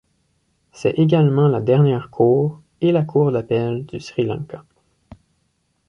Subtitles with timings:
[0.71, 4.65] C'est également la dernière cour et la cour d'appel du Sri Lanka.